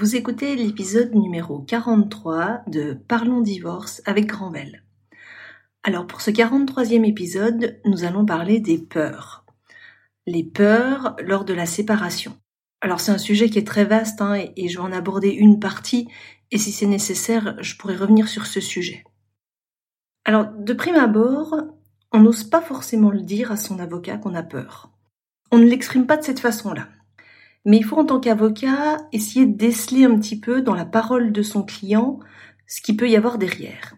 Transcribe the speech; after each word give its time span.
Vous 0.00 0.14
écoutez 0.14 0.54
l'épisode 0.54 1.12
numéro 1.12 1.58
43 1.58 2.60
de 2.68 2.92
Parlons 3.08 3.40
divorce 3.40 4.00
avec 4.06 4.26
Granvelle. 4.26 4.84
Alors 5.82 6.06
pour 6.06 6.20
ce 6.20 6.30
43e 6.30 7.04
épisode, 7.04 7.80
nous 7.84 8.04
allons 8.04 8.24
parler 8.24 8.60
des 8.60 8.78
peurs. 8.78 9.44
Les 10.24 10.44
peurs 10.44 11.16
lors 11.20 11.44
de 11.44 11.52
la 11.52 11.66
séparation. 11.66 12.38
Alors 12.80 13.00
c'est 13.00 13.10
un 13.10 13.18
sujet 13.18 13.50
qui 13.50 13.58
est 13.58 13.66
très 13.66 13.84
vaste 13.84 14.20
hein, 14.20 14.40
et 14.54 14.68
je 14.68 14.78
vais 14.78 14.84
en 14.84 14.92
aborder 14.92 15.30
une 15.30 15.58
partie 15.58 16.06
et 16.52 16.58
si 16.58 16.70
c'est 16.70 16.86
nécessaire, 16.86 17.56
je 17.60 17.74
pourrais 17.74 17.96
revenir 17.96 18.28
sur 18.28 18.46
ce 18.46 18.60
sujet. 18.60 19.02
Alors 20.24 20.46
de 20.46 20.72
prime 20.74 20.94
abord, 20.94 21.56
on 22.12 22.20
n'ose 22.20 22.44
pas 22.44 22.60
forcément 22.60 23.10
le 23.10 23.22
dire 23.22 23.50
à 23.50 23.56
son 23.56 23.80
avocat 23.80 24.16
qu'on 24.16 24.36
a 24.36 24.44
peur. 24.44 24.92
On 25.50 25.58
ne 25.58 25.66
l'exprime 25.66 26.06
pas 26.06 26.18
de 26.18 26.22
cette 26.22 26.38
façon-là. 26.38 26.86
Mais 27.64 27.78
il 27.78 27.84
faut 27.84 27.96
en 27.96 28.04
tant 28.04 28.20
qu'avocat 28.20 28.98
essayer 29.12 29.46
de 29.46 29.56
déceler 29.56 30.04
un 30.04 30.18
petit 30.18 30.38
peu 30.38 30.62
dans 30.62 30.74
la 30.74 30.84
parole 30.84 31.32
de 31.32 31.42
son 31.42 31.62
client 31.62 32.20
ce 32.66 32.80
qu'il 32.80 32.96
peut 32.96 33.08
y 33.08 33.16
avoir 33.16 33.38
derrière. 33.38 33.96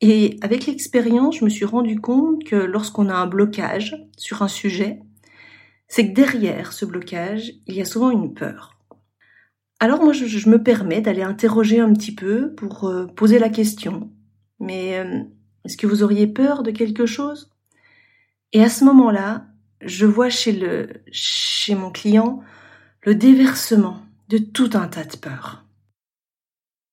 Et 0.00 0.38
avec 0.42 0.66
l'expérience, 0.66 1.38
je 1.38 1.44
me 1.44 1.50
suis 1.50 1.64
rendu 1.64 2.00
compte 2.00 2.44
que 2.44 2.56
lorsqu'on 2.56 3.08
a 3.08 3.14
un 3.14 3.26
blocage 3.26 3.96
sur 4.16 4.42
un 4.42 4.48
sujet, 4.48 5.00
c'est 5.88 6.08
que 6.08 6.14
derrière 6.14 6.72
ce 6.72 6.84
blocage, 6.84 7.52
il 7.66 7.74
y 7.74 7.80
a 7.80 7.84
souvent 7.84 8.10
une 8.10 8.32
peur. 8.32 8.78
Alors 9.78 10.02
moi, 10.02 10.12
je, 10.12 10.48
me 10.48 10.62
permets 10.62 11.00
d'aller 11.00 11.22
interroger 11.22 11.80
un 11.80 11.92
petit 11.92 12.14
peu 12.14 12.54
pour 12.54 12.84
euh, 12.84 13.06
poser 13.06 13.38
la 13.38 13.48
question. 13.48 14.10
Mais 14.58 14.98
euh, 14.98 15.22
est-ce 15.64 15.76
que 15.76 15.86
vous 15.86 16.02
auriez 16.02 16.26
peur 16.26 16.62
de 16.62 16.70
quelque 16.70 17.06
chose? 17.06 17.50
Et 18.52 18.62
à 18.62 18.68
ce 18.68 18.84
moment-là, 18.84 19.46
je 19.80 20.06
vois 20.06 20.28
chez 20.28 20.52
le 20.52 20.88
chez 21.10 21.74
mon 21.74 21.90
client 21.90 22.42
le 23.02 23.14
déversement 23.14 24.02
de 24.28 24.36
tout 24.36 24.70
un 24.74 24.86
tas 24.86 25.04
de 25.04 25.16
peurs. 25.16 25.64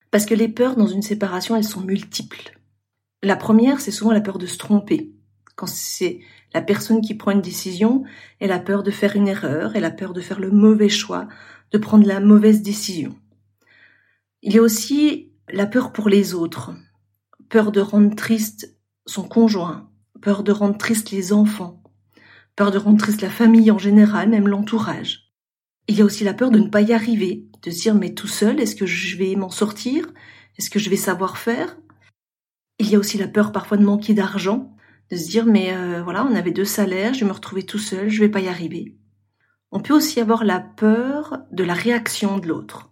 Parce 0.10 0.26
que 0.26 0.34
les 0.34 0.48
peurs 0.48 0.78
dans 0.78 0.88
une 0.88 1.02
séparation, 1.02 1.58
elles 1.58 1.66
sont 1.66 1.82
multiples. 1.82 2.58
La 3.24 3.36
première, 3.36 3.82
c'est 3.82 3.92
souvent 3.92 4.14
la 4.14 4.22
peur 4.22 4.38
de 4.38 4.46
se 4.46 4.58
tromper. 4.58 5.12
Quand 5.58 5.68
c'est 5.68 6.22
la 6.54 6.62
personne 6.62 7.02
qui 7.02 7.14
prend 7.14 7.32
une 7.32 7.42
décision, 7.42 8.06
elle 8.40 8.54
a 8.54 8.60
peur 8.60 8.84
de 8.84 8.92
faire 8.92 9.18
une 9.18 9.28
erreur, 9.28 9.76
elle 9.76 9.84
a 9.84 9.92
peur 9.92 10.14
de 10.14 10.22
faire 10.22 10.40
le 10.40 10.50
mauvais 10.50 10.88
choix, 10.88 11.28
de 11.72 11.78
prendre 11.78 12.08
la 12.08 12.22
mauvaise 12.22 12.62
décision. 12.62 13.14
Il 14.44 14.54
y 14.54 14.60
a 14.60 14.62
aussi 14.62 15.34
la 15.52 15.66
peur 15.66 15.92
pour 15.92 16.08
les 16.08 16.34
autres, 16.34 16.72
peur 17.50 17.74
de 17.74 17.82
rendre 17.82 18.16
triste 18.16 18.78
son 19.06 19.28
conjoint, 19.28 19.90
peur 20.22 20.44
de 20.44 20.54
rendre 20.54 20.78
triste 20.78 21.12
les 21.12 21.34
enfants, 21.34 21.84
peur 22.56 22.72
de 22.72 22.78
rendre 22.78 22.98
triste 22.98 23.22
la 23.22 23.30
famille 23.30 23.72
en 23.72 23.78
général, 23.78 24.30
même 24.30 24.48
l'entourage. 24.48 25.27
Il 25.88 25.98
y 25.98 26.02
a 26.02 26.06
aussi 26.06 26.24
la 26.24 26.34
peur 26.34 26.52
de 26.52 26.60
ne 26.60 26.70
pas 26.70 26.82
y 26.82 26.94
arriver, 26.94 27.46
de 27.64 27.72
se 27.72 27.82
dire 27.82 27.96
mais 27.96 28.14
tout 28.14 28.28
seul, 28.28 28.60
est-ce 28.60 28.76
que 28.76 28.86
je 28.86 29.18
vais 29.18 29.36
m'en 29.36 29.50
sortir? 29.50 30.12
Est-ce 30.58 30.70
que 30.70 30.80
je 30.80 30.90
vais 30.90 30.98
savoir 30.98 31.38
faire? 31.38 31.78
Il 32.80 32.90
y 32.90 32.96
a 32.96 33.00
aussi 33.00 33.18
la 33.18 33.28
peur 33.28 33.52
parfois 33.52 33.78
de 33.78 33.86
manquer 33.86 34.14
d'argent, 34.14 34.76
de 35.10 35.16
se 35.16 35.30
dire 35.30 35.46
mais 35.46 35.74
euh, 35.74 36.04
voilà, 36.04 36.26
on 36.26 36.36
avait 36.36 36.52
deux 36.52 36.66
salaires, 36.66 37.14
je 37.14 37.22
vais 37.22 37.26
me 37.26 37.32
retrouver 37.32 37.64
tout 37.64 37.80
seul, 37.80 38.10
je 38.10 38.20
vais 38.20 38.30
pas 38.30 38.42
y 38.42 38.48
arriver. 38.48 38.98
On 39.72 39.80
peut 39.80 39.94
aussi 39.94 40.20
avoir 40.20 40.44
la 40.44 40.60
peur 40.60 41.40
de 41.52 41.64
la 41.64 41.74
réaction 41.74 42.40
de 42.40 42.48
l'autre. 42.48 42.92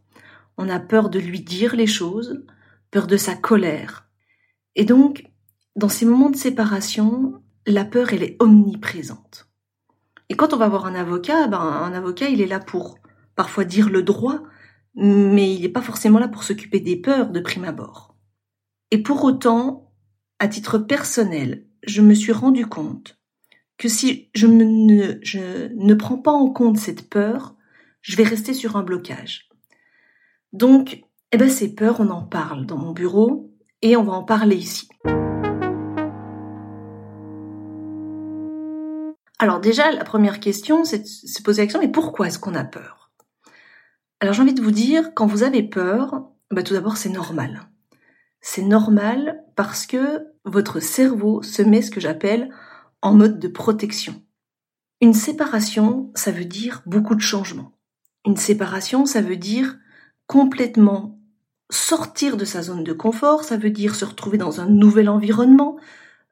On 0.57 0.69
a 0.69 0.79
peur 0.79 1.09
de 1.09 1.19
lui 1.19 1.41
dire 1.41 1.75
les 1.75 1.87
choses, 1.87 2.45
peur 2.91 3.07
de 3.07 3.17
sa 3.17 3.35
colère. 3.35 4.07
Et 4.75 4.85
donc, 4.85 5.25
dans 5.75 5.89
ces 5.89 6.05
moments 6.05 6.29
de 6.29 6.37
séparation, 6.37 7.41
la 7.65 7.85
peur, 7.85 8.13
elle 8.13 8.23
est 8.23 8.37
omniprésente. 8.39 9.49
Et 10.29 10.35
quand 10.35 10.53
on 10.53 10.57
va 10.57 10.67
voir 10.67 10.85
un 10.85 10.95
avocat, 10.95 11.47
ben, 11.47 11.59
un 11.59 11.93
avocat, 11.93 12.29
il 12.29 12.41
est 12.41 12.47
là 12.47 12.59
pour 12.59 12.97
parfois 13.35 13.65
dire 13.65 13.89
le 13.89 14.03
droit, 14.03 14.41
mais 14.95 15.53
il 15.53 15.61
n'est 15.61 15.69
pas 15.69 15.81
forcément 15.81 16.19
là 16.19 16.27
pour 16.27 16.43
s'occuper 16.43 16.79
des 16.79 16.95
peurs 16.95 17.29
de 17.29 17.39
prime 17.39 17.65
abord. 17.65 18.15
Et 18.91 19.01
pour 19.01 19.23
autant, 19.23 19.91
à 20.39 20.47
titre 20.47 20.77
personnel, 20.77 21.65
je 21.83 22.01
me 22.01 22.13
suis 22.13 22.31
rendu 22.31 22.65
compte 22.65 23.19
que 23.77 23.89
si 23.89 24.29
je, 24.33 24.47
ne, 24.47 25.93
prends 25.93 26.17
pas 26.17 26.31
en 26.31 26.49
compte 26.49 26.77
cette 26.77 27.09
peur, 27.09 27.55
je 28.01 28.15
vais 28.15 28.23
rester 28.23 28.53
sur 28.53 28.77
un 28.77 28.83
blocage. 28.83 29.49
Donc, 30.53 31.03
eh 31.31 31.37
ben, 31.37 31.49
ces 31.49 31.75
peurs, 31.75 31.99
on 31.99 32.09
en 32.09 32.23
parle 32.23 32.65
dans 32.65 32.77
mon 32.77 32.93
bureau 32.93 33.51
et 33.81 33.97
on 33.97 34.03
va 34.03 34.13
en 34.13 34.23
parler 34.23 34.55
ici. 34.55 34.87
Alors 39.39 39.59
déjà, 39.59 39.91
la 39.91 40.03
première 40.03 40.39
question, 40.39 40.85
c'est 40.85 40.99
de 40.99 41.07
se 41.07 41.41
poser 41.41 41.61
la 41.61 41.65
question, 41.65 41.81
mais 41.81 41.91
pourquoi 41.91 42.27
est-ce 42.27 42.39
qu'on 42.39 42.55
a 42.55 42.63
peur? 42.63 43.11
Alors 44.21 44.33
j'ai 44.33 44.41
envie 44.41 44.53
de 44.53 44.61
vous 44.61 44.71
dire, 44.71 45.13
quand 45.13 45.27
vous 45.27 45.43
avez 45.43 45.63
peur, 45.63 46.29
bah, 46.51 46.63
tout 46.63 46.73
d'abord 46.73 46.97
c'est 46.97 47.09
normal. 47.09 47.67
C'est 48.41 48.61
normal 48.61 49.43
parce 49.55 49.85
que 49.85 50.25
votre 50.45 50.79
cerveau 50.79 51.41
se 51.41 51.61
met 51.61 51.81
ce 51.81 51.91
que 51.91 51.99
j'appelle 51.99 52.49
en 53.01 53.13
mode 53.13 53.39
de 53.39 53.47
protection. 53.47 54.21
Une 55.01 55.13
séparation, 55.13 56.11
ça 56.15 56.31
veut 56.31 56.45
dire 56.45 56.81
beaucoup 56.85 57.15
de 57.15 57.21
changements. 57.21 57.73
Une 58.25 58.37
séparation, 58.37 59.05
ça 59.05 59.21
veut 59.21 59.35
dire 59.35 59.77
complètement 60.27 61.19
sortir 61.69 62.37
de 62.37 62.45
sa 62.45 62.61
zone 62.61 62.83
de 62.83 62.93
confort, 62.93 63.43
ça 63.43 63.57
veut 63.57 63.69
dire 63.69 63.95
se 63.95 64.05
retrouver 64.05 64.37
dans 64.37 64.61
un 64.61 64.67
nouvel 64.67 65.09
environnement, 65.09 65.77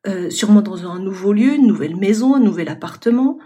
euh, 0.07 0.29
sûrement 0.29 0.61
dans 0.61 0.85
un 0.85 0.99
nouveau 0.99 1.33
lieu, 1.33 1.53
une 1.55 1.67
nouvelle 1.67 1.95
maison, 1.95 2.35
un 2.35 2.39
nouvel 2.39 2.69
appartement, 2.69 3.39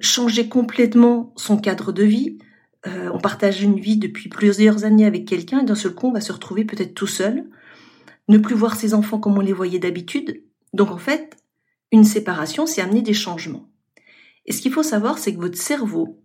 changer 0.00 0.48
complètement 0.48 1.32
son 1.36 1.56
cadre 1.56 1.92
de 1.92 2.02
vie. 2.02 2.38
Euh, 2.86 3.10
on 3.12 3.18
partage 3.18 3.62
une 3.62 3.78
vie 3.78 3.96
depuis 3.96 4.28
plusieurs 4.28 4.84
années 4.84 5.06
avec 5.06 5.26
quelqu'un 5.26 5.60
et 5.60 5.64
d'un 5.64 5.74
seul 5.74 5.94
coup 5.94 6.08
on 6.08 6.12
va 6.12 6.20
se 6.20 6.32
retrouver 6.32 6.64
peut-être 6.64 6.94
tout 6.94 7.06
seul, 7.06 7.48
ne 8.28 8.38
plus 8.38 8.54
voir 8.54 8.76
ses 8.76 8.92
enfants 8.92 9.18
comme 9.18 9.38
on 9.38 9.42
les 9.42 9.52
voyait 9.52 9.78
d'habitude. 9.78 10.42
Donc 10.72 10.90
en 10.90 10.98
fait, 10.98 11.36
une 11.92 12.04
séparation, 12.04 12.66
c'est 12.66 12.82
amener 12.82 13.02
des 13.02 13.14
changements. 13.14 13.68
Et 14.46 14.52
ce 14.52 14.60
qu'il 14.60 14.72
faut 14.72 14.82
savoir, 14.82 15.18
c'est 15.18 15.34
que 15.34 15.40
votre 15.40 15.56
cerveau, 15.56 16.20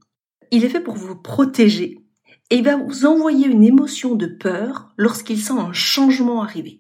il 0.51 0.65
est 0.65 0.69
fait 0.69 0.81
pour 0.81 0.95
vous 0.95 1.15
protéger 1.15 2.03
et 2.49 2.55
il 2.55 2.63
va 2.63 2.75
vous 2.75 3.05
envoyer 3.05 3.47
une 3.47 3.63
émotion 3.63 4.15
de 4.15 4.25
peur 4.25 4.89
lorsqu'il 4.97 5.39
sent 5.39 5.53
un 5.53 5.73
changement 5.73 6.41
arriver. 6.41 6.79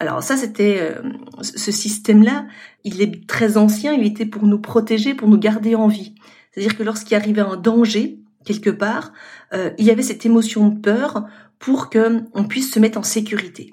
Alors 0.00 0.22
ça, 0.22 0.36
c'était 0.36 0.78
euh, 0.80 1.02
ce 1.42 1.72
système-là, 1.72 2.46
il 2.84 3.02
est 3.02 3.26
très 3.26 3.56
ancien, 3.56 3.92
il 3.92 4.06
était 4.06 4.26
pour 4.26 4.46
nous 4.46 4.60
protéger, 4.60 5.14
pour 5.14 5.28
nous 5.28 5.38
garder 5.38 5.74
en 5.74 5.88
vie. 5.88 6.14
C'est-à-dire 6.52 6.76
que 6.76 6.84
lorsqu'il 6.84 7.16
arrivait 7.16 7.40
un 7.40 7.56
danger 7.56 8.20
quelque 8.44 8.70
part, 8.70 9.12
euh, 9.52 9.70
il 9.78 9.84
y 9.84 9.90
avait 9.90 10.02
cette 10.02 10.24
émotion 10.24 10.68
de 10.68 10.78
peur 10.80 11.26
pour 11.58 11.90
que 11.90 12.22
on 12.32 12.44
puisse 12.44 12.72
se 12.72 12.78
mettre 12.78 12.98
en 12.98 13.02
sécurité. 13.02 13.72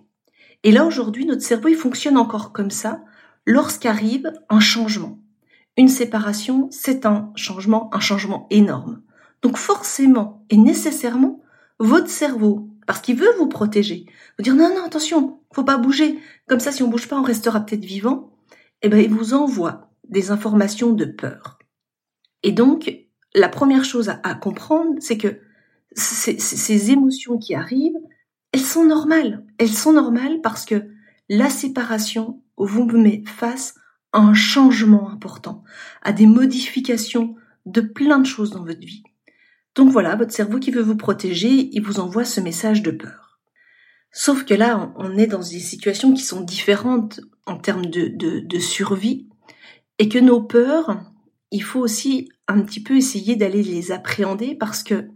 Et 0.64 0.72
là 0.72 0.86
aujourd'hui, 0.86 1.26
notre 1.26 1.44
cerveau 1.44 1.68
il 1.68 1.76
fonctionne 1.76 2.18
encore 2.18 2.52
comme 2.52 2.72
ça 2.72 3.04
lorsqu'arrive 3.46 4.34
un 4.50 4.60
changement. 4.60 5.20
Une 5.78 5.88
séparation, 5.88 6.68
c'est 6.72 7.06
un 7.06 7.32
changement, 7.36 7.94
un 7.94 8.00
changement 8.00 8.48
énorme. 8.50 9.02
Donc 9.44 9.58
forcément 9.58 10.44
et 10.50 10.58
nécessairement, 10.58 11.42
votre 11.80 12.10
cerveau 12.10 12.70
parce 12.88 13.02
qu'il 13.02 13.18
veut 13.18 13.34
vous 13.38 13.48
protéger. 13.48 14.06
Vous 14.38 14.44
dire 14.44 14.56
non, 14.56 14.70
non, 14.76 14.86
attention, 14.86 15.40
faut 15.56 15.64
pas 15.64 15.78
bouger. 15.78 16.20
Comme 16.48 16.60
ça, 16.60 16.72
si 16.72 16.84
on 16.84 16.90
bouge 16.90 17.08
pas, 17.08 17.18
on 17.18 17.24
restera 17.24 17.62
peut-être 17.62 17.86
vivant. 17.86 18.38
Eh 18.82 18.90
ben, 18.90 19.00
il 19.00 19.10
vous 19.10 19.34
envoie 19.34 19.90
des 20.08 20.30
informations 20.30 20.92
de 20.92 21.06
peur. 21.06 21.60
Et 22.44 22.52
donc, 22.52 22.94
la 23.34 23.50
première 23.50 23.86
chose 23.86 24.10
à, 24.10 24.36
comprendre, 24.36 24.96
c'est 25.00 25.18
que 25.18 25.40
ces 25.96 26.92
émotions 26.92 27.38
qui 27.38 27.56
arrivent, 27.56 27.98
elles 28.52 28.60
sont 28.60 28.86
normales. 28.86 29.46
Elles 29.58 29.74
sont 29.74 29.94
normales 29.94 30.42
parce 30.42 30.66
que 30.66 30.90
la 31.30 31.50
séparation 31.50 32.42
vous 32.58 32.86
met 32.86 33.24
face 33.26 33.76
à 34.12 34.20
un 34.20 34.34
changement 34.34 35.10
important, 35.10 35.64
à 36.04 36.12
des 36.12 36.28
modifications 36.28 37.36
de 37.66 37.82
plein 37.82 38.20
de 38.20 38.26
choses 38.26 38.52
dans 38.52 38.64
votre 38.64 38.80
vie. 38.80 39.04
Donc 39.74 39.90
voilà, 39.90 40.16
votre 40.16 40.34
cerveau 40.34 40.60
qui 40.60 40.72
veut 40.72 40.82
vous 40.82 40.96
protéger, 40.96 41.70
il 41.72 41.82
vous 41.82 42.00
envoie 42.00 42.26
ce 42.26 42.40
message 42.42 42.84
de 42.84 42.92
peur. 42.92 43.25
Sauf 44.18 44.46
que 44.46 44.54
là, 44.54 44.94
on 44.96 45.18
est 45.18 45.28
dans 45.28 45.40
des 45.40 45.60
situations 45.60 46.14
qui 46.14 46.24
sont 46.24 46.40
différentes 46.40 47.20
en 47.46 47.58
termes 47.58 47.88
de, 47.88 48.08
de, 48.08 48.60
survie, 48.60 49.28
et 50.00 50.08
que 50.08 50.18
nos 50.18 50.42
peurs, 50.42 51.04
il 51.52 51.62
faut 51.62 51.82
aussi 51.82 52.30
un 52.48 52.62
petit 52.62 52.82
peu 52.82 52.96
essayer 52.96 53.36
d'aller 53.36 53.62
les 53.62 53.92
appréhender 53.92 54.56
parce 54.56 54.84
que 54.84 55.10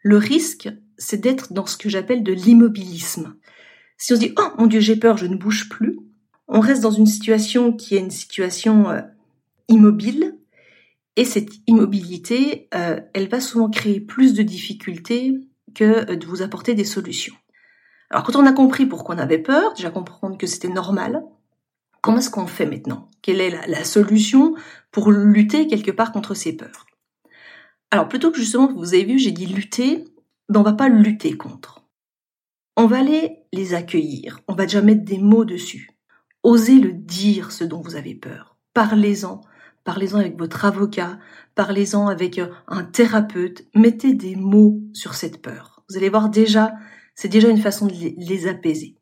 le 0.00 0.16
risque, 0.16 0.70
c'est 0.96 1.20
d'être 1.20 1.52
dans 1.52 1.66
ce 1.66 1.76
que 1.76 1.90
j'appelle 1.90 2.22
de 2.22 2.32
l'immobilisme. 2.32 3.36
Si 3.98 4.14
on 4.14 4.16
se 4.16 4.20
dit 4.20 4.32
oh 4.38 4.48
mon 4.58 4.66
dieu 4.66 4.80
j'ai 4.80 4.96
peur, 4.96 5.18
je 5.18 5.26
ne 5.26 5.36
bouge 5.36 5.68
plus, 5.68 5.98
on 6.48 6.60
reste 6.60 6.80
dans 6.80 6.90
une 6.90 7.06
situation 7.06 7.74
qui 7.74 7.94
est 7.94 8.00
une 8.00 8.10
situation 8.10 8.88
euh, 8.88 9.02
immobile 9.68 10.38
et 11.16 11.26
cette 11.26 11.50
immobilité, 11.66 12.68
euh, 12.74 13.00
elle 13.12 13.28
va 13.28 13.40
souvent 13.40 13.68
créer 13.68 14.00
plus 14.00 14.32
de 14.32 14.42
difficultés 14.42 15.34
que 15.74 16.10
euh, 16.10 16.16
de 16.16 16.26
vous 16.26 16.40
apporter 16.40 16.74
des 16.74 16.84
solutions. 16.84 17.34
Alors 18.10 18.24
quand 18.24 18.36
on 18.36 18.46
a 18.46 18.52
compris 18.52 18.86
pourquoi 18.86 19.14
on 19.14 19.18
avait 19.18 19.38
peur, 19.38 19.74
déjà 19.74 19.90
comprendre 19.90 20.38
que 20.38 20.46
c'était 20.46 20.68
normal, 20.68 21.24
comment 22.00 22.18
est-ce 22.18 22.30
qu'on 22.30 22.46
fait 22.46 22.66
maintenant? 22.66 23.10
Quelle 23.22 23.40
est 23.40 23.66
la, 23.66 23.84
solution 23.84 24.54
pour 24.92 25.10
lutter 25.10 25.66
quelque 25.66 25.90
part 25.90 26.12
contre 26.12 26.34
ces 26.34 26.56
peurs? 26.56 26.86
Alors 27.90 28.08
plutôt 28.08 28.30
que 28.30 28.38
justement, 28.38 28.72
vous 28.72 28.94
avez 28.94 29.04
vu, 29.04 29.18
j'ai 29.18 29.32
dit 29.32 29.46
lutter, 29.46 30.04
ben 30.48 30.60
on 30.60 30.62
va 30.62 30.72
pas 30.72 30.88
lutter 30.88 31.36
contre. 31.36 31.84
On 32.76 32.86
va 32.86 32.98
aller 32.98 33.38
les 33.52 33.74
accueillir. 33.74 34.40
On 34.48 34.54
va 34.54 34.66
déjà 34.66 34.82
mettre 34.82 35.04
des 35.04 35.18
mots 35.18 35.44
dessus. 35.44 35.90
Osez 36.42 36.78
le 36.78 36.92
dire, 36.92 37.50
ce 37.50 37.64
dont 37.64 37.80
vous 37.80 37.96
avez 37.96 38.14
peur. 38.14 38.56
Parlez-en. 38.74 39.40
Parlez-en 39.82 40.18
avec 40.18 40.38
votre 40.38 40.64
avocat. 40.64 41.18
Parlez-en 41.54 42.08
avec 42.08 42.38
euh, 42.38 42.48
un 42.68 42.84
thérapeute. 42.84 43.66
Mettez 43.74 44.14
des 44.14 44.36
mots 44.36 44.80
sur 44.92 45.14
cette 45.14 45.40
peur. 45.40 45.82
Vous 45.88 45.96
allez 45.96 46.10
voir 46.10 46.28
déjà, 46.28 46.74
c'est 47.16 47.28
déjà 47.28 47.48
une 47.48 47.60
façon 47.60 47.86
de 47.86 47.94
les 47.94 48.46
apaiser. 48.46 48.94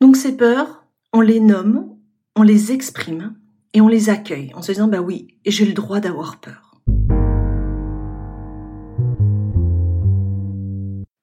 Donc 0.00 0.16
ces 0.16 0.36
peurs, 0.36 0.84
on 1.12 1.20
les 1.20 1.40
nomme, 1.40 1.96
on 2.36 2.42
les 2.42 2.72
exprime 2.72 3.38
et 3.72 3.80
on 3.80 3.88
les 3.88 4.10
accueille 4.10 4.52
en 4.54 4.62
se 4.62 4.72
disant 4.72 4.88
bah 4.88 5.00
oui, 5.00 5.38
j'ai 5.46 5.64
le 5.64 5.72
droit 5.72 6.00
d'avoir 6.00 6.40
peur. 6.40 6.82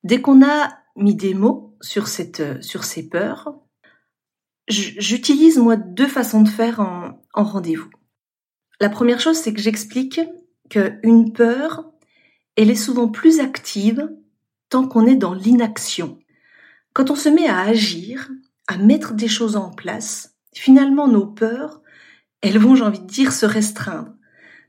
Dès 0.03 0.21
qu'on 0.21 0.41
a 0.41 0.69
mis 0.95 1.15
des 1.15 1.33
mots 1.33 1.75
sur 1.81 2.07
ces 2.07 3.09
peurs, 3.09 3.53
j'utilise 4.69 5.57
moi 5.57 5.75
deux 5.75 6.07
façons 6.07 6.41
de 6.41 6.49
faire 6.49 6.79
en, 6.79 7.21
en 7.33 7.43
rendez-vous. 7.43 7.89
La 8.79 8.89
première 8.89 9.19
chose, 9.19 9.37
c'est 9.37 9.53
que 9.53 9.61
j'explique 9.61 10.21
qu'une 10.69 11.33
peur, 11.33 11.91
elle 12.55 12.69
est 12.69 12.75
souvent 12.75 13.09
plus 13.09 13.41
active 13.41 14.09
tant 14.69 14.87
qu'on 14.87 15.05
est 15.05 15.15
dans 15.15 15.33
l'inaction. 15.33 16.19
Quand 16.93 17.09
on 17.11 17.15
se 17.15 17.29
met 17.29 17.47
à 17.47 17.61
agir, 17.61 18.29
à 18.67 18.77
mettre 18.77 19.13
des 19.13 19.27
choses 19.27 19.55
en 19.55 19.69
place, 19.69 20.35
finalement 20.53 21.07
nos 21.07 21.25
peurs, 21.25 21.81
elles 22.41 22.59
vont, 22.59 22.75
j'ai 22.75 22.83
envie 22.83 22.99
de 22.99 23.05
dire, 23.05 23.31
se 23.31 23.45
restreindre. 23.45 24.13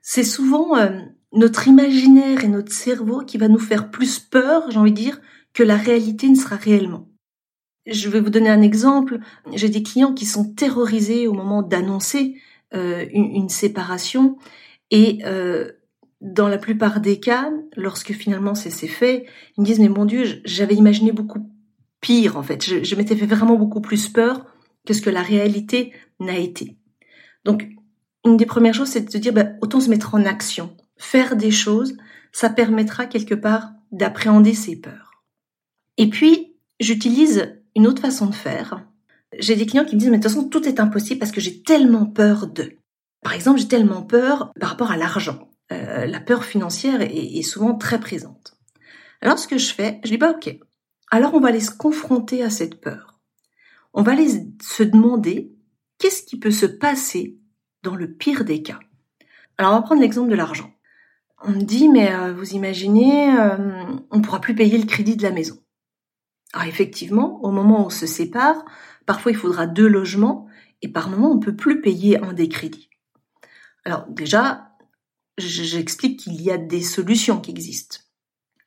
C'est 0.02 0.24
souvent 0.24 0.76
euh, 0.76 1.00
notre 1.32 1.68
imaginaire 1.68 2.44
et 2.44 2.48
notre 2.48 2.72
cerveau 2.72 3.20
qui 3.24 3.38
va 3.38 3.48
nous 3.48 3.58
faire 3.58 3.90
plus 3.90 4.18
peur, 4.18 4.70
j'ai 4.70 4.78
envie 4.78 4.92
de 4.92 4.96
dire, 4.96 5.20
que 5.52 5.62
la 5.62 5.76
réalité 5.76 6.28
ne 6.28 6.34
sera 6.34 6.56
réellement. 6.56 7.08
Je 7.86 8.08
vais 8.08 8.20
vous 8.20 8.30
donner 8.30 8.50
un 8.50 8.62
exemple. 8.62 9.18
J'ai 9.54 9.68
des 9.68 9.82
clients 9.82 10.12
qui 10.12 10.26
sont 10.26 10.52
terrorisés 10.52 11.26
au 11.26 11.32
moment 11.32 11.62
d'annoncer 11.62 12.36
euh, 12.74 13.06
une, 13.12 13.48
séparation 13.48 14.36
et 14.90 15.20
euh, 15.24 15.72
dans 16.20 16.48
la 16.48 16.58
plupart 16.58 17.00
des 17.00 17.20
cas, 17.20 17.50
lorsque 17.76 18.12
finalement 18.12 18.54
c'est 18.54 18.70
fait, 18.70 19.26
ils 19.56 19.60
me 19.60 19.66
disent 19.66 19.78
mais 19.78 19.88
mon 19.88 20.04
Dieu, 20.04 20.40
j'avais 20.44 20.74
imaginé 20.74 21.12
beaucoup 21.12 21.50
pire 22.00 22.36
en 22.36 22.42
fait. 22.42 22.64
Je, 22.64 22.94
m'étais 22.96 23.16
fait 23.16 23.26
vraiment 23.26 23.56
beaucoup 23.56 23.80
plus 23.80 24.08
peur 24.08 24.46
que 24.86 24.94
ce 24.94 25.02
que 25.02 25.10
la 25.10 25.22
réalité 25.22 25.92
n'a 26.20 26.36
été. 26.36 26.76
Donc 27.44 27.68
une 28.24 28.36
des 28.36 28.46
premières 28.46 28.74
choses, 28.74 28.88
c'est 28.88 29.02
de 29.02 29.10
se 29.10 29.18
dire 29.18 29.32
bah, 29.32 29.46
autant 29.62 29.80
se 29.80 29.90
mettre 29.90 30.14
en 30.14 30.24
action, 30.24 30.76
faire 30.96 31.36
des 31.36 31.50
choses, 31.50 31.96
ça 32.32 32.50
permettra 32.50 33.06
quelque 33.06 33.34
part 33.34 33.70
d'appréhender 33.92 34.54
ses 34.54 34.76
peurs. 34.76 35.22
Et 35.96 36.10
puis 36.10 36.54
j'utilise 36.80 37.60
une 37.76 37.86
autre 37.86 38.02
façon 38.02 38.26
de 38.26 38.34
faire. 38.34 38.84
J'ai 39.38 39.56
des 39.56 39.66
clients 39.66 39.84
qui 39.84 39.94
me 39.94 40.00
disent 40.00 40.10
mais 40.10 40.18
de 40.18 40.22
toute 40.22 40.32
façon 40.32 40.48
tout 40.48 40.66
est 40.66 40.80
impossible 40.80 41.20
parce 41.20 41.32
que 41.32 41.40
j'ai 41.40 41.62
tellement 41.62 42.06
peur 42.06 42.48
de. 42.48 42.72
Par 43.22 43.34
exemple, 43.34 43.58
j'ai 43.58 43.68
tellement 43.68 44.02
peur 44.02 44.52
par 44.60 44.70
rapport 44.70 44.90
à 44.90 44.96
l'argent. 44.96 45.48
Euh, 45.70 46.06
la 46.06 46.20
peur 46.20 46.44
financière 46.44 47.02
est, 47.02 47.14
est, 47.14 47.42
souvent 47.42 47.74
très 47.74 48.00
présente. 48.00 48.56
Alors 49.20 49.38
ce 49.38 49.46
que 49.46 49.58
je 49.58 49.72
fais, 49.72 50.00
je 50.02 50.10
dis 50.10 50.18
pas 50.18 50.30
ok, 50.30 50.58
alors 51.10 51.34
on 51.34 51.40
va 51.40 51.48
aller 51.48 51.60
se 51.60 51.70
confronter 51.70 52.42
à 52.42 52.50
cette 52.50 52.80
peur. 52.80 53.18
On 53.92 54.02
va 54.02 54.12
aller 54.12 54.28
se 54.62 54.82
demander 54.82 55.52
qu'est-ce 55.98 56.22
qui 56.22 56.38
peut 56.38 56.50
se 56.50 56.66
passer 56.66 57.38
dans 57.82 57.96
le 57.96 58.12
pire 58.12 58.44
des 58.44 58.62
cas. 58.62 58.78
Alors 59.58 59.72
on 59.72 59.76
va 59.76 59.82
prendre 59.82 60.00
l'exemple 60.00 60.30
de 60.30 60.36
l'argent. 60.36 60.72
On 61.42 61.50
me 61.50 61.62
dit 61.62 61.88
mais 61.88 62.12
euh, 62.14 62.32
vous 62.32 62.52
imaginez, 62.54 63.30
euh, 63.38 63.84
on 64.10 64.22
pourra 64.22 64.40
plus 64.40 64.54
payer 64.54 64.78
le 64.78 64.86
crédit 64.86 65.16
de 65.16 65.22
la 65.22 65.32
maison. 65.32 65.58
Alors 66.54 66.66
effectivement, 66.66 67.42
au 67.44 67.50
moment 67.50 67.82
où 67.82 67.86
on 67.86 67.90
se 67.90 68.06
sépare, 68.06 68.64
parfois 69.04 69.32
il 69.32 69.38
faudra 69.38 69.66
deux 69.66 69.88
logements 69.88 70.46
et 70.80 70.88
par 70.88 71.10
moment 71.10 71.30
on 71.30 71.38
peut 71.38 71.56
plus 71.56 71.80
payer 71.82 72.18
un 72.22 72.32
des 72.32 72.48
crédits. 72.48 72.88
Alors 73.84 74.06
déjà, 74.08 74.67
j'explique 75.38 76.20
qu'il 76.20 76.40
y 76.42 76.50
a 76.50 76.58
des 76.58 76.82
solutions 76.82 77.40
qui 77.40 77.50
existent. 77.50 77.98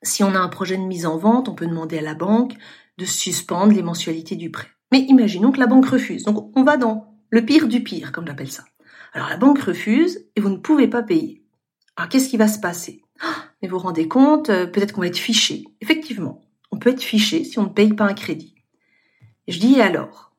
Si 0.03 0.23
on 0.23 0.33
a 0.33 0.39
un 0.39 0.49
projet 0.49 0.77
de 0.77 0.83
mise 0.83 1.05
en 1.05 1.17
vente, 1.17 1.47
on 1.47 1.55
peut 1.55 1.67
demander 1.67 1.99
à 1.99 2.01
la 2.01 2.15
banque 2.15 2.53
de 2.97 3.05
suspendre 3.05 3.73
les 3.73 3.83
mensualités 3.83 4.35
du 4.35 4.49
prêt. 4.49 4.67
Mais 4.91 5.01
imaginons 5.01 5.51
que 5.51 5.59
la 5.59 5.67
banque 5.67 5.85
refuse. 5.85 6.23
Donc 6.23 6.51
on 6.55 6.63
va 6.63 6.77
dans 6.77 7.15
le 7.29 7.45
pire 7.45 7.67
du 7.67 7.83
pire, 7.83 8.11
comme 8.11 8.27
j'appelle 8.27 8.51
ça. 8.51 8.65
Alors 9.13 9.29
la 9.29 9.37
banque 9.37 9.59
refuse 9.59 10.25
et 10.35 10.41
vous 10.41 10.49
ne 10.49 10.57
pouvez 10.57 10.87
pas 10.87 11.03
payer. 11.03 11.43
Alors 11.95 12.09
qu'est-ce 12.09 12.29
qui 12.29 12.37
va 12.37 12.47
se 12.47 12.59
passer? 12.59 13.03
Ah, 13.21 13.45
Mais 13.61 13.67
vous 13.67 13.77
vous 13.77 13.83
rendez 13.83 14.07
compte, 14.07 14.49
euh, 14.49 14.65
peut-être 14.65 14.93
qu'on 14.93 15.01
va 15.01 15.07
être 15.07 15.17
fiché. 15.17 15.65
Effectivement, 15.81 16.41
on 16.71 16.77
peut 16.77 16.89
être 16.89 17.03
fiché 17.03 17.43
si 17.43 17.59
on 17.59 17.63
ne 17.63 17.69
paye 17.69 17.93
pas 17.93 18.05
un 18.05 18.13
crédit. 18.13 18.55
Et 19.47 19.51
je 19.51 19.59
dis 19.59 19.75
et 19.75 19.81
alors? 19.81 20.33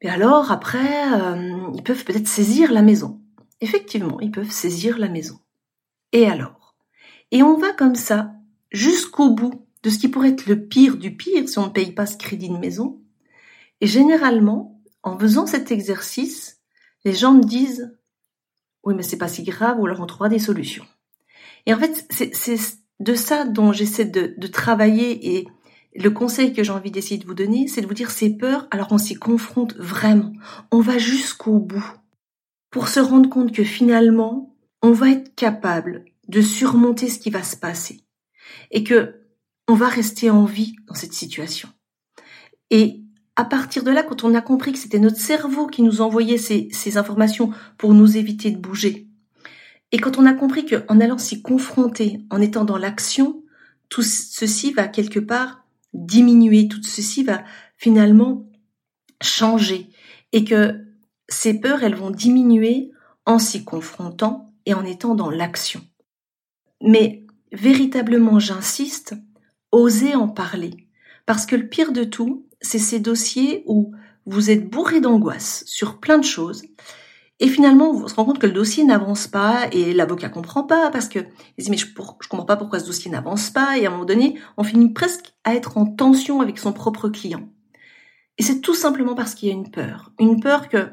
Et 0.00 0.08
alors 0.08 0.52
après, 0.52 1.12
euh, 1.14 1.70
ils 1.74 1.82
peuvent 1.82 2.04
peut-être 2.04 2.28
saisir 2.28 2.72
la 2.72 2.82
maison. 2.82 3.20
Effectivement, 3.60 4.20
ils 4.20 4.30
peuvent 4.30 4.50
saisir 4.50 4.98
la 4.98 5.08
maison. 5.08 5.38
Et 6.14 6.26
alors? 6.26 6.74
Et 7.32 7.42
on 7.42 7.58
va 7.58 7.72
comme 7.72 7.96
ça 7.96 8.32
jusqu'au 8.70 9.30
bout 9.30 9.66
de 9.82 9.90
ce 9.90 9.98
qui 9.98 10.08
pourrait 10.08 10.30
être 10.30 10.46
le 10.46 10.66
pire 10.66 10.96
du 10.96 11.14
pire 11.14 11.46
si 11.48 11.58
on 11.58 11.66
ne 11.66 11.72
paye 11.72 11.92
pas 11.92 12.06
ce 12.06 12.16
crédit 12.16 12.48
de 12.48 12.56
maison. 12.56 13.02
Et 13.80 13.86
généralement, 13.86 14.80
en 15.02 15.18
faisant 15.18 15.46
cet 15.46 15.72
exercice, 15.72 16.60
les 17.04 17.12
gens 17.12 17.34
me 17.34 17.42
disent 17.42 17.94
oui 18.84 18.94
mais 18.94 19.02
c'est 19.02 19.18
pas 19.18 19.28
si 19.28 19.42
grave 19.42 19.80
ou 19.80 19.86
alors 19.86 20.00
on 20.00 20.06
trouvera 20.06 20.28
des 20.28 20.38
solutions. 20.38 20.86
Et 21.66 21.74
en 21.74 21.78
fait, 21.78 22.06
c'est 22.10 22.54
de 23.00 23.14
ça 23.14 23.44
dont 23.44 23.72
j'essaie 23.72 24.04
de, 24.04 24.34
de, 24.38 24.46
travailler 24.46 25.36
et 25.36 25.48
le 25.96 26.10
conseil 26.10 26.52
que 26.52 26.62
j'ai 26.62 26.70
envie 26.70 26.92
d'essayer 26.92 27.18
de 27.18 27.26
vous 27.26 27.34
donner, 27.34 27.66
c'est 27.66 27.80
de 27.80 27.86
vous 27.86 27.94
dire 27.94 28.12
ces 28.12 28.36
peurs, 28.36 28.68
alors 28.70 28.92
on 28.92 28.98
s'y 28.98 29.14
confronte 29.14 29.74
vraiment. 29.76 30.32
On 30.70 30.80
va 30.80 30.98
jusqu'au 30.98 31.58
bout 31.58 31.84
pour 32.70 32.86
se 32.88 33.00
rendre 33.00 33.28
compte 33.28 33.52
que 33.52 33.64
finalement, 33.64 34.53
on 34.84 34.92
va 34.92 35.08
être 35.08 35.34
capable 35.34 36.04
de 36.28 36.42
surmonter 36.42 37.08
ce 37.08 37.18
qui 37.18 37.30
va 37.30 37.42
se 37.42 37.56
passer 37.56 38.02
et 38.70 38.84
que 38.84 39.14
on 39.66 39.72
va 39.72 39.88
rester 39.88 40.28
en 40.28 40.44
vie 40.44 40.76
dans 40.86 40.94
cette 40.94 41.14
situation. 41.14 41.70
Et 42.68 43.02
à 43.34 43.46
partir 43.46 43.82
de 43.82 43.90
là, 43.90 44.02
quand 44.02 44.24
on 44.24 44.34
a 44.34 44.42
compris 44.42 44.72
que 44.72 44.78
c'était 44.78 44.98
notre 44.98 45.16
cerveau 45.16 45.68
qui 45.68 45.80
nous 45.80 46.02
envoyait 46.02 46.36
ces, 46.36 46.98
informations 46.98 47.50
pour 47.78 47.94
nous 47.94 48.18
éviter 48.18 48.50
de 48.50 48.58
bouger, 48.58 49.08
et 49.90 49.96
quand 49.96 50.18
on 50.18 50.26
a 50.26 50.34
compris 50.34 50.66
qu'en 50.66 51.00
allant 51.00 51.16
s'y 51.16 51.40
confronter, 51.40 52.18
en 52.28 52.42
étant 52.42 52.66
dans 52.66 52.76
l'action, 52.76 53.42
tout 53.88 54.02
ceci 54.02 54.70
va 54.72 54.86
quelque 54.86 55.20
part 55.20 55.64
diminuer, 55.94 56.68
tout 56.68 56.82
ceci 56.82 57.24
va 57.24 57.42
finalement 57.78 58.46
changer, 59.22 59.88
et 60.32 60.44
que 60.44 60.78
ces 61.30 61.58
peurs, 61.58 61.84
elles 61.84 61.96
vont 61.96 62.10
diminuer 62.10 62.90
en 63.24 63.38
s'y 63.38 63.64
confrontant 63.64 64.53
et 64.66 64.74
en 64.74 64.84
étant 64.84 65.14
dans 65.14 65.30
l'action. 65.30 65.80
Mais 66.82 67.26
véritablement 67.52 68.38
j'insiste, 68.38 69.14
osez 69.72 70.14
en 70.14 70.28
parler. 70.28 70.88
Parce 71.26 71.46
que 71.46 71.56
le 71.56 71.68
pire 71.68 71.92
de 71.92 72.04
tout, 72.04 72.46
c'est 72.60 72.78
ces 72.78 73.00
dossiers 73.00 73.64
où 73.66 73.94
vous 74.26 74.50
êtes 74.50 74.68
bourré 74.68 75.00
d'angoisse 75.00 75.64
sur 75.66 76.00
plein 76.00 76.18
de 76.18 76.24
choses. 76.24 76.62
Et 77.40 77.48
finalement, 77.48 77.92
vous 77.92 78.08
se 78.08 78.14
rendez 78.14 78.28
compte 78.28 78.38
que 78.38 78.46
le 78.46 78.52
dossier 78.52 78.84
n'avance 78.84 79.26
pas 79.26 79.66
et 79.72 79.92
l'avocat 79.92 80.28
comprend 80.28 80.62
pas 80.62 80.90
parce 80.90 81.08
que 81.08 81.18
il 81.58 81.64
dit 81.64 81.70
mais 81.70 81.76
je, 81.76 81.86
je 81.86 82.28
comprends 82.28 82.46
pas 82.46 82.56
pourquoi 82.56 82.78
ce 82.78 82.86
dossier 82.86 83.10
n'avance 83.10 83.50
pas 83.50 83.76
et 83.76 83.86
à 83.86 83.88
un 83.88 83.92
moment 83.92 84.04
donné, 84.04 84.38
on 84.56 84.62
finit 84.62 84.92
presque 84.92 85.34
à 85.42 85.54
être 85.54 85.76
en 85.76 85.86
tension 85.86 86.40
avec 86.40 86.58
son 86.58 86.72
propre 86.72 87.08
client. 87.08 87.48
Et 88.38 88.42
c'est 88.42 88.60
tout 88.60 88.74
simplement 88.74 89.14
parce 89.14 89.34
qu'il 89.34 89.48
y 89.48 89.52
a 89.52 89.54
une 89.54 89.70
peur, 89.70 90.12
une 90.18 90.40
peur 90.40 90.68
que 90.68 90.92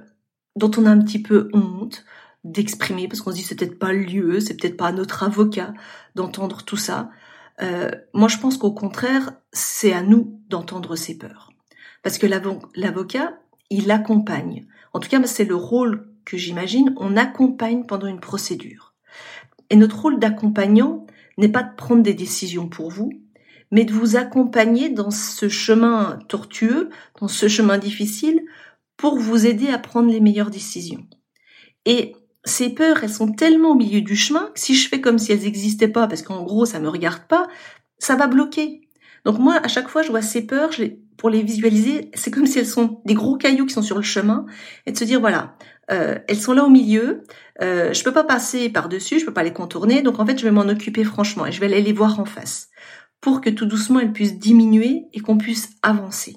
dont 0.56 0.72
on 0.78 0.86
a 0.86 0.90
un 0.90 1.00
petit 1.00 1.22
peu 1.22 1.50
honte, 1.54 2.06
d'exprimer 2.44 3.08
parce 3.08 3.22
qu'on 3.22 3.32
se 3.32 3.36
dit 3.36 3.44
c'est 3.44 3.56
peut-être 3.56 3.80
pas 3.80 3.94
le 3.94 4.04
lieu, 4.04 4.40
c'est 4.40 4.56
peut-être 4.56 4.78
pas 4.78 4.92
notre 4.92 5.24
avocat 5.24 5.74
d'entendre 6.16 6.64
tout 6.64 6.78
ça. 6.78 7.10
Euh, 7.62 7.92
moi, 8.14 8.28
je 8.28 8.38
pense 8.38 8.58
qu'au 8.58 8.72
contraire, 8.72 9.34
c'est 9.54 9.94
à 9.94 10.02
nous 10.02 10.42
d'entendre 10.50 10.96
ces 10.96 11.18
peurs, 11.18 11.52
parce 12.04 12.18
que 12.18 12.28
l'avocat, 12.28 13.34
il 13.70 13.92
accompagne. 13.92 14.66
En 14.94 15.00
tout 15.00 15.10
cas, 15.10 15.22
c'est 15.26 15.46
le 15.46 15.56
rôle 15.56 16.08
que 16.26 16.38
j'imagine. 16.38 16.94
On 16.98 17.18
accompagne 17.18 17.86
pendant 17.86 18.08
une 18.08 18.20
procédure. 18.20 18.94
Et 19.70 19.76
notre 19.76 20.02
rôle 20.02 20.20
d'accompagnant 20.20 21.06
n'est 21.38 21.50
pas 21.50 21.64
de 21.64 21.76
prendre 21.76 22.04
des 22.04 22.14
décisions 22.14 22.68
pour 22.68 22.90
vous, 22.90 23.12
mais 23.72 23.86
de 23.86 23.94
vous 23.94 24.18
accompagner 24.18 24.90
dans 24.90 25.12
ce 25.12 25.48
chemin 25.48 26.20
tortueux, 26.28 26.90
dans 27.20 27.30
ce 27.30 27.48
chemin 27.48 27.78
difficile, 27.78 28.42
pour 28.98 29.18
vous 29.18 29.46
aider 29.46 29.70
à 29.70 29.80
prendre 29.80 30.12
les 30.12 30.20
meilleures 30.20 30.52
décisions. 30.52 31.08
Et 31.86 32.16
ces 32.44 32.70
peurs, 32.70 33.04
elles 33.04 33.12
sont 33.12 33.32
tellement 33.32 33.72
au 33.72 33.76
milieu 33.76 34.02
du 34.02 34.16
chemin 34.16 34.50
que 34.54 34.60
si 34.60 34.76
je 34.76 34.90
fais 34.90 35.02
comme 35.02 35.20
si 35.20 35.32
elles 35.32 35.42
n'existaient 35.42 35.88
pas, 35.88 36.08
parce 36.08 36.22
qu'en 36.22 36.44
gros, 36.44 36.66
ça 36.66 36.80
me 36.80 36.90
regarde 36.90 37.28
pas, 37.28 37.48
ça 38.00 38.16
va 38.16 38.28
bloquer. 38.28 38.82
Donc 39.26 39.38
moi, 39.38 39.60
à 39.64 39.68
chaque 39.68 39.88
fois, 39.88 40.02
je 40.02 40.10
vois 40.10 40.22
ces 40.22 40.46
peurs, 40.46 40.72
je 40.72 40.86
pour 41.18 41.30
les 41.30 41.44
visualiser, 41.44 42.10
c'est 42.16 42.32
comme 42.32 42.48
si 42.48 42.58
elles 42.58 42.66
sont 42.66 43.00
des 43.06 43.14
gros 43.14 43.38
cailloux 43.38 43.68
qui 43.68 43.76
sont 43.76 43.84
sur 43.84 43.98
le 43.98 44.02
chemin, 44.02 44.48
et 44.88 44.92
de 44.92 44.98
se 44.98 45.04
dire 45.04 45.20
voilà, 45.20 45.56
euh, 45.92 46.18
elles 46.28 46.40
sont 46.40 46.54
là 46.54 46.66
au 46.66 46.70
milieu, 46.70 47.22
euh, 47.62 47.94
je 47.94 48.04
peux 48.04 48.12
pas 48.12 48.24
passer 48.24 48.70
par 48.70 48.90
dessus, 48.90 49.20
je 49.20 49.26
peux 49.26 49.34
pas 49.34 49.44
les 49.44 49.54
contourner, 49.54 50.02
donc 50.02 50.20
en 50.20 50.26
fait, 50.26 50.40
je 50.40 50.44
vais 50.44 50.52
m'en 50.52 50.62
occuper 50.62 51.04
franchement 51.04 51.46
et 51.46 51.52
je 51.52 51.60
vais 51.60 51.68
aller 51.68 51.84
les 51.84 51.94
voir 51.94 52.20
en 52.20 52.26
face 52.26 52.70
pour 53.20 53.40
que 53.40 53.52
tout 53.52 53.68
doucement 53.68 54.00
elle 54.00 54.14
puisse 54.14 54.40
diminuer 54.40 55.04
et 55.14 55.20
qu'on 55.20 55.38
puisse 55.38 55.70
avancer. 55.84 56.36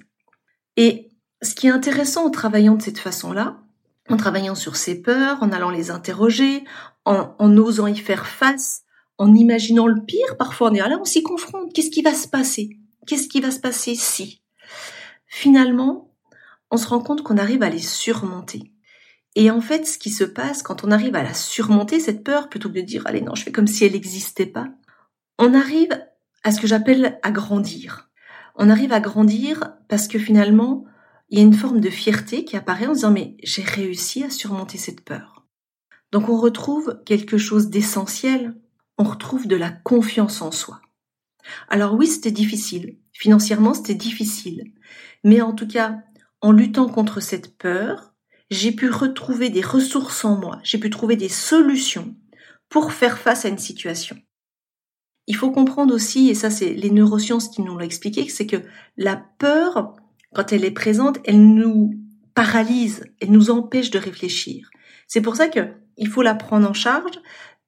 Et 0.76 1.08
ce 1.40 1.54
qui 1.54 1.66
est 1.66 1.70
intéressant 1.70 2.26
en 2.26 2.30
travaillant 2.30 2.75
de 2.75 2.82
cette 2.82 2.99
façon-là, 2.99 3.63
en 4.08 4.16
travaillant 4.16 4.54
sur 4.54 4.76
ses 4.76 5.00
peurs, 5.00 5.42
en 5.42 5.52
allant 5.52 5.70
les 5.70 5.90
interroger, 5.90 6.64
en, 7.04 7.56
osant 7.56 7.87
y 7.87 7.96
faire 7.96 8.26
face, 8.26 8.82
en 9.18 9.34
imaginant 9.34 9.87
le 9.87 10.04
pire, 10.04 10.37
parfois 10.38 10.70
on 10.70 10.75
est 10.75 10.78
là, 10.78 10.99
on 11.00 11.04
s'y 11.04 11.23
confronte, 11.23 11.73
qu'est-ce 11.73 11.90
qui 11.90 12.02
va 12.02 12.14
se 12.14 12.28
passer? 12.28 12.78
Qu'est-ce 13.06 13.28
qui 13.28 13.40
va 13.40 13.50
se 13.50 13.61
passer 13.61 13.94
si? 13.94 14.42
Finalement, 15.26 16.11
on 16.70 16.76
se 16.76 16.88
rend 16.88 17.00
compte 17.00 17.23
qu'on 17.23 17.38
arrive 17.38 17.62
à 17.62 17.70
les 17.70 17.78
surmonter. 17.78 18.73
Et 19.37 19.50
en 19.50 19.61
fait, 19.61 19.87
ce 19.87 19.99
qui 19.99 20.11
se 20.11 20.25
passe 20.25 20.62
quand 20.62 20.84
on 20.84 20.90
arrive 20.90 21.16
à 21.16 21.23
la 21.23 21.34
surmonter, 21.34 22.00
cette 22.00 22.23
peur, 22.25 22.49
plutôt 22.49 22.68
que 22.68 22.75
de 22.75 22.80
dire, 22.80 23.02
allez, 23.06 23.20
non, 23.20 23.34
je 23.34 23.42
fais 23.42 23.52
comme 23.52 23.66
si 23.66 23.84
elle 23.84 23.92
n'existait 23.92 24.46
pas, 24.46 24.68
on 25.38 25.54
arrive 25.54 25.90
à 26.44 26.52
ce 26.52 26.61
que 26.61 26.66
j'appelle 26.66 27.18
à 27.23 27.30
grandir. 27.30 28.11
On 28.56 28.70
arrive 28.70 28.92
à 28.92 29.00
grandir 29.00 29.73
parce 29.88 30.06
que 30.06 30.18
finalement, 30.18 30.84
il 31.28 31.38
y 31.38 31.42
a 31.42 31.44
une 31.44 31.54
forme 31.54 31.80
de 31.80 31.90
fierté 31.90 32.44
qui 32.44 32.56
apparaît 32.56 32.86
en 32.86 32.92
disant, 32.92 33.10
mais 33.10 33.36
j'ai 33.42 33.62
réussi 33.62 34.22
à 34.24 34.30
surmonter 34.30 34.78
cette 34.78 35.02
peur. 35.02 35.46
Donc 36.12 36.28
on 36.28 36.36
retrouve 36.36 37.00
quelque 37.04 37.38
chose 37.38 37.70
d'essentiel, 37.70 38.54
on 38.98 39.04
retrouve 39.04 39.46
de 39.46 39.56
la 39.56 39.70
confiance 39.70 40.42
en 40.42 40.52
soi. 40.52 40.80
Alors 41.68 41.94
oui, 41.94 42.06
c'était 42.06 42.30
difficile. 42.30 42.98
Financièrement, 43.12 43.74
c'était 43.74 43.94
difficile. 43.94 44.72
Mais 45.24 45.40
en 45.40 45.52
tout 45.52 45.66
cas, 45.66 46.02
en 46.40 46.52
luttant 46.52 46.88
contre 46.88 47.20
cette 47.20 47.56
peur, 47.58 48.14
j'ai 48.50 48.72
pu 48.72 48.90
retrouver 48.90 49.50
des 49.50 49.62
ressources 49.62 50.24
en 50.24 50.36
moi, 50.36 50.60
j'ai 50.62 50.78
pu 50.78 50.90
trouver 50.90 51.16
des 51.16 51.28
solutions 51.28 52.14
pour 52.68 52.92
faire 52.92 53.18
face 53.18 53.44
à 53.44 53.48
une 53.48 53.58
situation. 53.58 54.16
Il 55.26 55.36
faut 55.36 55.50
comprendre 55.50 55.94
aussi, 55.94 56.28
et 56.28 56.34
ça 56.34 56.50
c'est 56.50 56.74
les 56.74 56.90
neurosciences 56.90 57.48
qui 57.48 57.62
nous 57.62 57.74
l'ont 57.74 57.80
expliqué, 57.80 58.28
c'est 58.28 58.46
que 58.46 58.62
la 58.96 59.16
peur, 59.16 59.96
quand 60.34 60.52
elle 60.52 60.64
est 60.64 60.70
présente, 60.70 61.18
elle 61.24 61.42
nous 61.54 61.94
paralyse, 62.34 63.04
elle 63.20 63.30
nous 63.30 63.50
empêche 63.50 63.90
de 63.90 63.98
réfléchir. 63.98 64.70
C'est 65.06 65.20
pour 65.20 65.36
ça 65.36 65.48
que 65.48 65.60
il 65.96 66.08
faut 66.08 66.22
la 66.22 66.34
prendre 66.34 66.68
en 66.68 66.72
charge 66.72 67.20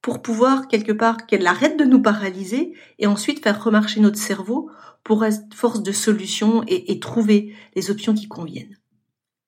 pour 0.02 0.22
pouvoir 0.22 0.68
quelque 0.68 0.92
part 0.92 1.26
qu'elle 1.26 1.46
arrête 1.46 1.78
de 1.78 1.84
nous 1.84 2.02
paralyser 2.02 2.74
et 2.98 3.06
ensuite 3.06 3.42
faire 3.42 3.62
remarcher 3.62 4.00
notre 4.00 4.18
cerveau 4.18 4.70
pour 5.04 5.24
être 5.24 5.54
force 5.54 5.82
de 5.82 5.92
solution 5.92 6.64
et, 6.66 6.98
trouver 6.98 7.54
les 7.76 7.90
options 7.90 8.14
qui 8.14 8.26
conviennent. 8.26 8.76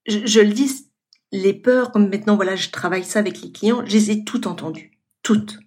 Je, 0.07 0.21
je, 0.25 0.41
le 0.41 0.53
dis, 0.53 0.89
les 1.33 1.53
peurs, 1.53 1.91
comme 1.91 2.09
maintenant 2.09 2.37
voilà, 2.37 2.57
je 2.57 2.71
travaille 2.71 3.05
ça 3.05 3.19
avec 3.19 3.43
les 3.43 3.53
clients, 3.53 3.85
je 3.85 3.93
les 3.93 4.11
ai 4.13 4.25
toutes 4.25 4.47
entendues, 4.47 4.93
toutes. 5.23 5.59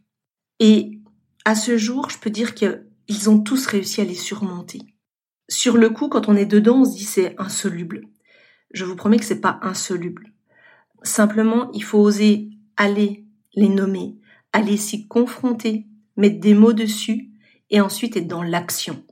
Et 0.60 1.00
à 1.46 1.56
ce 1.56 1.78
jour, 1.78 2.10
je 2.10 2.18
peux 2.20 2.30
dire 2.30 2.56
qu'ils 2.56 3.30
ont 3.30 3.40
tous 3.40 3.66
réussi 3.66 4.02
à 4.02 4.06
les 4.06 4.16
surmonter. 4.16 4.82
Sur 5.52 5.76
le 5.76 5.90
coup, 5.90 6.08
quand 6.08 6.30
on 6.30 6.38
est 6.38 6.46
dedans, 6.46 6.78
on 6.78 6.86
se 6.86 6.96
dit 6.96 7.04
c'est 7.04 7.36
insoluble. 7.38 8.08
Je 8.74 8.86
vous 8.86 8.96
promets 8.96 9.20
que 9.20 9.26
c'est 9.26 9.42
pas 9.42 9.60
insoluble. 9.62 10.32
Simplement, 11.04 11.70
il 11.74 11.84
faut 11.84 12.00
oser 12.00 12.52
aller 12.78 13.26
les 13.54 13.68
nommer, 13.68 14.16
aller 14.54 14.78
s'y 14.78 15.10
confronter, 15.10 15.88
mettre 16.16 16.40
des 16.40 16.54
mots 16.54 16.72
dessus 16.72 17.32
et 17.70 17.82
ensuite 17.82 18.16
être 18.16 18.30
dans 18.30 18.44
l'action. 18.44 19.04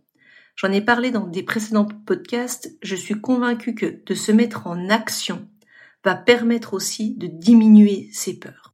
J'en 0.55 0.71
ai 0.71 0.79
parlé 0.79 1.11
dans 1.11 1.27
des 1.27 1.43
précédents 1.43 1.89
podcasts, 2.05 2.73
je 2.81 2.95
suis 2.95 3.19
convaincue 3.19 3.75
que 3.75 4.01
de 4.05 4.13
se 4.13 4.31
mettre 4.31 4.65
en 4.65 4.87
action 4.87 5.45
va 6.05 6.15
permettre 6.15 6.73
aussi 6.73 7.15
de 7.17 7.27
diminuer 7.27 8.07
ses 8.13 8.39
peurs. 8.39 8.73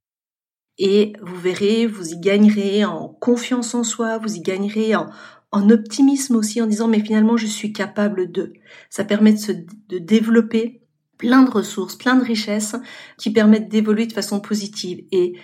Et 0.77 1.13
vous 1.19 1.36
verrez, 1.36 1.88
vous 1.88 2.13
y 2.13 2.19
gagnerez 2.19 2.86
en 2.86 3.07
confiance 3.07 3.74
en 3.74 3.84
soi, 3.84 4.19
vous 4.19 4.36
y 4.36 4.41
gagnerez 4.41 4.95
en, 4.95 5.10
en 5.55 5.69
optimisme 5.69 6.35
aussi 6.35 6.62
en 6.62 6.67
disant 6.67 6.89
mais 6.89 7.00
finalement 7.00 7.38
je 7.38 7.47
suis 7.47 7.71
capable 7.71 8.29
de. 8.29 8.53
Ça 8.89 9.05
permet 9.05 9.31
de, 9.31 9.39
se, 9.39 9.53
de 9.53 9.97
développer 9.97 10.81
plein 11.17 11.43
de 11.43 11.50
ressources, 11.50 11.95
plein 11.95 12.15
de 12.15 12.25
richesses 12.25 12.75
qui 13.17 13.31
permettent 13.31 13.69
d'évoluer 13.69 14.05
de 14.05 14.12
façon 14.12 14.41
positive. 14.41 15.05
Et 15.13 15.39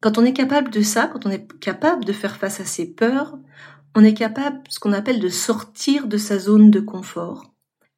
quand 0.00 0.16
on 0.16 0.24
est 0.24 0.32
capable 0.32 0.70
de 0.70 0.80
ça, 0.80 1.08
quand 1.08 1.26
on 1.26 1.30
est 1.30 1.58
capable 1.58 2.04
de 2.04 2.12
faire 2.12 2.36
face 2.36 2.60
à 2.60 2.64
ses 2.64 2.86
peurs, 2.86 3.36
on 3.96 4.04
est 4.04 4.14
capable, 4.14 4.60
ce 4.68 4.78
qu'on 4.78 4.92
appelle, 4.92 5.18
de 5.18 5.28
sortir 5.28 6.06
de 6.06 6.18
sa 6.18 6.38
zone 6.38 6.70
de 6.70 6.78
confort. 6.78 7.52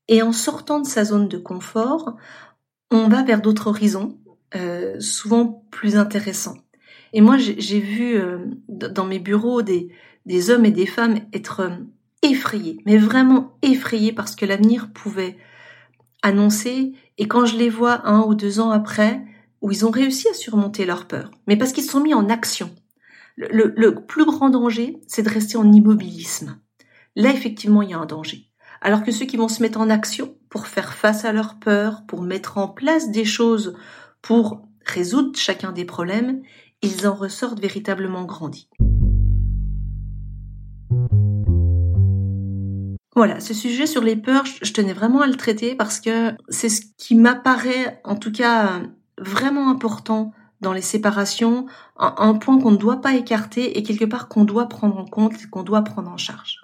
Et 0.08 0.22
en 0.22 0.32
sortant 0.32 0.80
de 0.80 0.86
sa 0.86 1.04
zone 1.04 1.28
de 1.28 1.36
confort, 1.36 2.16
on 2.90 3.08
va 3.08 3.22
vers 3.22 3.42
d'autres 3.42 3.66
horizons, 3.66 4.18
euh, 4.56 4.98
souvent 4.98 5.66
plus 5.70 5.96
intéressants. 5.96 6.56
Et 7.12 7.20
moi, 7.20 7.36
j'ai 7.36 7.80
vu 7.80 8.16
euh, 8.16 8.38
dans 8.68 9.04
mes 9.04 9.18
bureaux 9.18 9.60
des, 9.60 9.90
des 10.26 10.50
hommes 10.50 10.64
et 10.64 10.70
des 10.70 10.86
femmes 10.86 11.20
être 11.32 11.60
euh, 11.60 11.76
effrayés, 12.22 12.80
mais 12.86 12.96
vraiment 12.96 13.56
effrayés 13.62 14.12
parce 14.12 14.36
que 14.36 14.46
l'avenir 14.46 14.92
pouvait 14.92 15.36
annoncer. 16.22 16.92
Et 17.18 17.28
quand 17.28 17.46
je 17.46 17.56
les 17.56 17.68
vois 17.70 18.06
un 18.06 18.22
ou 18.22 18.34
deux 18.34 18.60
ans 18.60 18.70
après, 18.70 19.22
où 19.60 19.70
ils 19.70 19.84
ont 19.84 19.90
réussi 19.90 20.28
à 20.28 20.34
surmonter 20.34 20.86
leur 20.86 21.06
peur, 21.06 21.30
mais 21.46 21.56
parce 21.56 21.72
qu'ils 21.72 21.84
sont 21.84 22.00
mis 22.00 22.14
en 22.14 22.28
action. 22.28 22.70
Le, 23.36 23.72
le 23.76 23.94
plus 23.94 24.24
grand 24.24 24.50
danger, 24.50 25.00
c'est 25.06 25.22
de 25.22 25.30
rester 25.30 25.56
en 25.56 25.72
immobilisme. 25.72 26.58
Là, 27.16 27.30
effectivement, 27.30 27.82
il 27.82 27.90
y 27.90 27.94
a 27.94 27.98
un 27.98 28.06
danger. 28.06 28.50
Alors 28.80 29.02
que 29.02 29.12
ceux 29.12 29.26
qui 29.26 29.36
vont 29.36 29.48
se 29.48 29.62
mettre 29.62 29.80
en 29.80 29.90
action 29.90 30.34
pour 30.48 30.66
faire 30.66 30.94
face 30.94 31.24
à 31.24 31.32
leur 31.32 31.58
peur, 31.58 32.04
pour 32.06 32.22
mettre 32.22 32.58
en 32.58 32.68
place 32.68 33.10
des 33.10 33.24
choses, 33.24 33.76
pour 34.22 34.68
résoudre 34.84 35.38
chacun 35.38 35.72
des 35.72 35.84
problèmes, 35.84 36.42
ils 36.82 37.06
en 37.06 37.14
ressortent 37.14 37.60
véritablement 37.60 38.24
grandis. 38.24 38.68
Voilà, 43.20 43.38
ce 43.38 43.52
sujet 43.52 43.84
sur 43.84 44.00
les 44.00 44.16
peurs, 44.16 44.46
je 44.62 44.72
tenais 44.72 44.94
vraiment 44.94 45.20
à 45.20 45.26
le 45.26 45.34
traiter 45.34 45.74
parce 45.74 46.00
que 46.00 46.32
c'est 46.48 46.70
ce 46.70 46.80
qui 46.96 47.14
m'apparaît 47.14 48.00
en 48.02 48.16
tout 48.16 48.32
cas 48.32 48.80
vraiment 49.18 49.68
important 49.68 50.32
dans 50.62 50.72
les 50.72 50.80
séparations, 50.80 51.66
un, 51.98 52.32
point 52.32 52.58
qu'on 52.58 52.70
ne 52.70 52.78
doit 52.78 53.02
pas 53.02 53.16
écarter 53.16 53.76
et 53.76 53.82
quelque 53.82 54.06
part 54.06 54.28
qu'on 54.28 54.44
doit 54.44 54.70
prendre 54.70 54.96
en 54.96 55.04
compte 55.04 55.34
qu'on 55.50 55.62
doit 55.64 55.82
prendre 55.82 56.10
en 56.10 56.16
charge. 56.16 56.62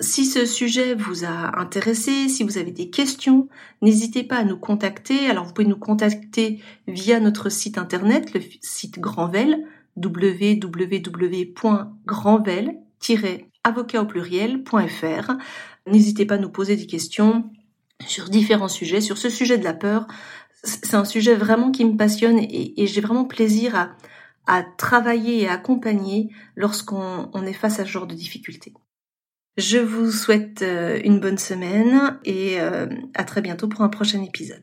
Si 0.00 0.24
ce 0.24 0.46
sujet 0.46 0.94
vous 0.94 1.26
a 1.26 1.60
intéressé, 1.60 2.30
si 2.30 2.44
vous 2.44 2.56
avez 2.56 2.72
des 2.72 2.88
questions, 2.88 3.50
n'hésitez 3.82 4.22
pas 4.24 4.36
à 4.36 4.44
nous 4.44 4.56
contacter. 4.56 5.28
Alors 5.28 5.44
vous 5.44 5.52
pouvez 5.52 5.68
nous 5.68 5.76
contacter 5.76 6.62
via 6.88 7.20
notre 7.20 7.50
site 7.50 7.76
internet, 7.76 8.32
le 8.32 8.40
site 8.62 8.98
Grandvel, 8.98 9.66
www.grandvel-avocat 13.66 14.02
au 14.02 14.06
pluriel.fr. 14.06 15.32
N'hésitez 15.86 16.26
pas 16.26 16.34
à 16.34 16.38
nous 16.38 16.50
poser 16.50 16.76
des 16.76 16.86
questions 16.86 17.50
sur 18.06 18.28
différents 18.28 18.68
sujets, 18.68 19.00
sur 19.00 19.18
ce 19.18 19.28
sujet 19.28 19.58
de 19.58 19.64
la 19.64 19.74
peur. 19.74 20.06
C'est 20.62 20.94
un 20.94 21.04
sujet 21.04 21.34
vraiment 21.34 21.70
qui 21.70 21.84
me 21.84 21.96
passionne 21.96 22.38
et, 22.38 22.86
j'ai 22.86 23.00
vraiment 23.00 23.24
plaisir 23.24 23.74
à, 23.74 23.90
à 24.46 24.62
travailler 24.62 25.42
et 25.42 25.48
à 25.48 25.54
accompagner 25.54 26.30
lorsqu'on 26.56 27.46
est 27.46 27.52
face 27.52 27.80
à 27.80 27.84
ce 27.84 27.90
genre 27.90 28.06
de 28.06 28.14
difficultés. 28.14 28.74
Je 29.56 29.78
vous 29.78 30.10
souhaite 30.10 30.62
euh, 30.62 31.00
une 31.04 31.20
bonne 31.20 31.38
semaine 31.38 32.18
et 32.24 32.60
euh, 32.60 32.86
à 33.14 33.24
très 33.24 33.42
bientôt 33.42 33.68
pour 33.68 33.82
un 33.82 33.88
prochain 33.88 34.22
épisode. 34.22 34.62